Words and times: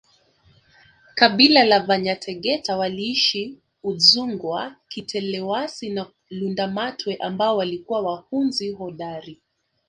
kabila 1.15 1.63
la 1.63 1.79
Vanyategeta 1.79 2.77
waliishi 2.77 3.57
udzungwa 3.83 4.75
kitelewasi 4.87 5.89
na 5.89 6.07
Lundamatwe 6.29 7.15
ambao 7.15 7.57
walikuwa 7.57 8.01
wahunzi 8.01 8.71
hodari 8.71 9.41